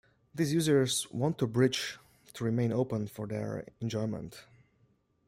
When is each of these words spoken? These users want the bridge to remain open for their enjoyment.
These 0.33 0.51
users 0.55 1.07
want 1.11 1.37
the 1.37 1.45
bridge 1.45 1.99
to 2.33 2.43
remain 2.43 2.71
open 2.73 3.05
for 3.05 3.27
their 3.27 3.67
enjoyment. 3.81 4.43